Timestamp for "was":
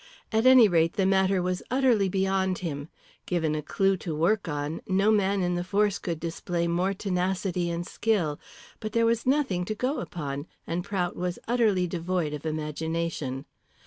1.43-1.61, 9.05-9.27, 11.15-11.37